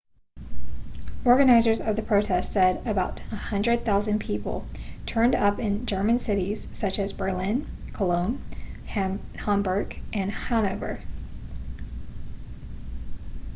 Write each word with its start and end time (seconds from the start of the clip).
organisers 1.25 1.79
of 1.79 1.95
the 1.95 2.01
protest 2.01 2.51
said 2.53 2.77
about 2.87 3.19
100,000 3.29 4.17
people 4.17 4.65
turned 5.05 5.35
up 5.35 5.59
in 5.59 5.85
german 5.85 6.17
cities 6.17 6.67
such 6.73 6.97
as 6.97 7.13
berlin 7.13 7.67
cologne 7.93 8.41
hamburg 8.87 9.99
and 10.11 10.31
hanover 10.31 11.03